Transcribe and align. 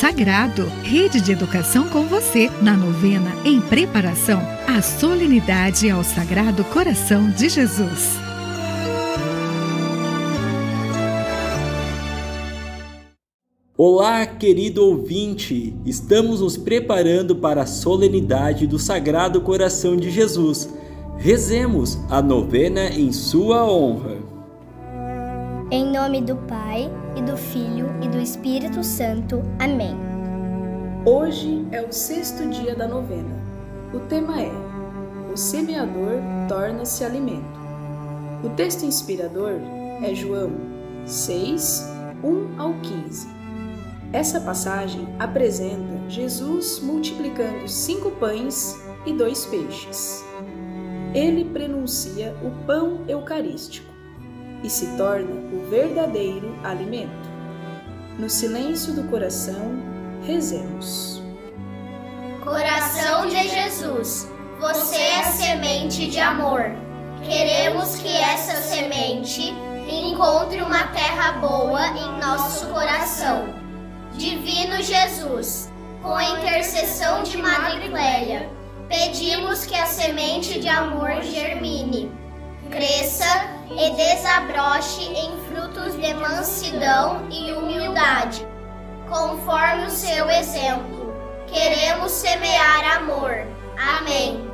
Sagrado, 0.00 0.64
rede 0.82 1.20
de 1.20 1.30
educação 1.30 1.86
com 1.86 2.06
você, 2.06 2.50
na 2.62 2.74
novena 2.74 3.30
em 3.44 3.60
preparação 3.60 4.40
à 4.66 4.80
solenidade 4.80 5.90
ao 5.90 6.02
Sagrado 6.02 6.64
Coração 6.64 7.30
de 7.30 7.50
Jesus. 7.50 8.16
Olá, 13.76 14.24
querido 14.24 14.86
ouvinte! 14.86 15.76
Estamos 15.84 16.40
nos 16.40 16.56
preparando 16.56 17.36
para 17.36 17.64
a 17.64 17.66
solenidade 17.66 18.66
do 18.66 18.78
Sagrado 18.78 19.42
Coração 19.42 19.98
de 19.98 20.10
Jesus. 20.10 20.72
Rezemos 21.18 21.98
a 22.08 22.22
novena 22.22 22.88
em 22.88 23.12
sua 23.12 23.70
honra. 23.70 24.29
Em 25.72 25.88
nome 25.88 26.20
do 26.20 26.34
Pai, 26.34 26.90
e 27.16 27.22
do 27.22 27.36
Filho, 27.36 27.86
e 28.02 28.08
do 28.08 28.18
Espírito 28.18 28.82
Santo. 28.82 29.40
Amém. 29.56 29.96
Hoje 31.06 31.64
é 31.70 31.80
o 31.80 31.92
sexto 31.92 32.44
dia 32.48 32.74
da 32.74 32.88
novena. 32.88 33.36
O 33.94 34.00
tema 34.00 34.42
é 34.42 34.50
O 35.32 35.36
semeador 35.36 36.18
torna-se 36.48 37.04
alimento. 37.04 37.60
O 38.42 38.48
texto 38.50 38.84
inspirador 38.84 39.60
é 40.02 40.12
João 40.12 40.50
6, 41.06 41.88
1 42.24 42.60
ao 42.60 42.74
15. 42.80 43.28
Essa 44.12 44.40
passagem 44.40 45.06
apresenta 45.20 46.00
Jesus 46.08 46.80
multiplicando 46.80 47.68
cinco 47.68 48.10
pães 48.10 48.76
e 49.06 49.12
dois 49.12 49.46
peixes. 49.46 50.24
Ele 51.14 51.44
prenuncia 51.44 52.34
o 52.42 52.66
pão 52.66 53.04
eucarístico 53.06 53.89
e 54.62 54.70
se 54.70 54.86
torna 54.96 55.30
o 55.30 55.66
verdadeiro 55.70 56.54
alimento. 56.62 57.28
No 58.18 58.28
silêncio 58.28 58.92
do 58.92 59.04
coração, 59.04 59.82
rezemos. 60.26 61.22
Coração 62.44 63.26
de 63.26 63.48
Jesus, 63.48 64.28
você 64.58 64.96
é 64.96 65.22
semente 65.24 66.06
de 66.08 66.20
amor. 66.20 66.70
Queremos 67.24 67.96
que 67.96 68.14
essa 68.14 68.60
semente 68.62 69.54
encontre 69.88 70.62
uma 70.62 70.84
terra 70.88 71.32
boa 71.32 71.86
em 71.88 72.18
nosso 72.20 72.66
coração. 72.68 73.54
Divino 74.14 74.82
Jesus, 74.82 75.70
com 76.02 76.14
a 76.14 76.24
intercessão 76.24 77.22
de 77.22 77.36
Madre 77.38 77.88
Clélia, 77.88 78.50
pedimos 78.88 79.64
que 79.64 79.74
a 79.74 79.86
semente 79.86 80.60
de 80.60 80.68
amor 80.68 81.22
germine, 81.22 82.10
cresça 82.70 83.59
e 83.70 83.90
desabroche 83.90 85.04
em 85.04 85.36
frutos 85.48 85.94
de 85.96 86.12
mansidão 86.14 87.26
e 87.30 87.52
humildade, 87.52 88.46
conforme 89.08 89.86
o 89.86 89.90
seu 89.90 90.28
exemplo. 90.28 91.14
Queremos 91.46 92.12
semear 92.12 92.96
amor. 92.96 93.46
Amém. 93.98 94.48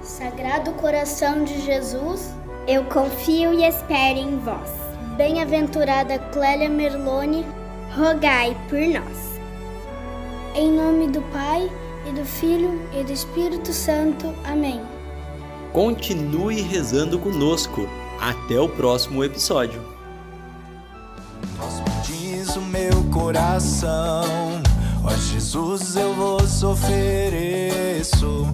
Sagrado 0.00 0.72
coração 0.72 1.44
de 1.44 1.60
Jesus, 1.60 2.34
eu 2.66 2.84
confio 2.84 3.52
e 3.52 3.64
espero 3.64 4.18
em 4.18 4.38
vós. 4.38 4.70
Bem-aventurada 5.16 6.18
Clélia 6.32 6.68
Merlone, 6.68 7.46
rogai 7.96 8.56
por 8.68 8.80
nós. 8.80 9.40
Em 10.54 10.70
nome 10.72 11.08
do 11.08 11.22
Pai, 11.32 11.70
e 12.06 12.12
do 12.12 12.24
Filho, 12.24 12.80
e 12.92 13.04
do 13.04 13.12
Espírito 13.12 13.72
Santo. 13.72 14.34
Amém. 14.44 14.80
Continue 15.72 16.62
rezando 16.62 17.18
conosco. 17.18 17.88
Até 18.20 18.60
o 18.60 18.68
próximo 18.68 19.24
episódio. 19.24 19.80
Diz 22.04 22.56
o 22.56 22.60
meu 22.60 23.04
coração, 23.10 24.24
ó 25.02 25.10
Jesus, 25.32 25.96
eu 25.96 26.12
vos 26.14 26.62
ofereço 26.62 28.46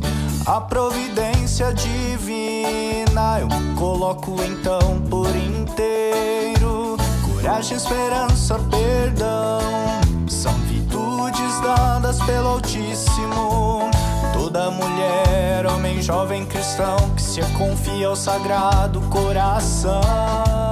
a 0.44 0.60
providência 0.60 1.72
divina. 1.72 3.41
Eu 3.41 3.48
coloco 3.77 4.37
então 4.43 5.00
por 5.10 5.28
inteiro. 5.34 6.97
Coragem, 7.25 7.77
esperança, 7.77 8.59
perdão 8.71 9.46
jovem 16.03 16.45
cristão 16.47 16.97
que 17.15 17.23
se 17.23 17.41
confia 17.53 18.09
ao 18.09 18.17
sagrado 18.17 19.01
coração. 19.03 20.66